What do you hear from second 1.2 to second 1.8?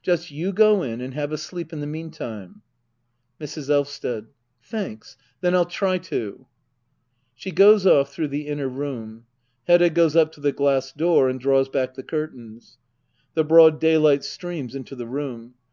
a sleep in